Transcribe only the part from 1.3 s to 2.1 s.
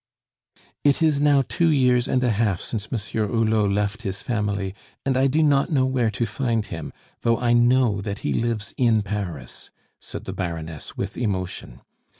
two years